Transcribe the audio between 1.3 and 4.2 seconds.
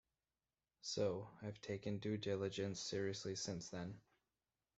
I've taken due diligence seriously since then.